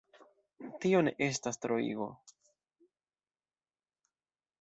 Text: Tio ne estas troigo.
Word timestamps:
Tio 0.85 1.01
ne 1.07 1.11
estas 1.25 1.61
troigo. 1.65 2.07